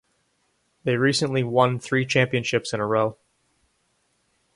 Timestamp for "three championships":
1.77-2.73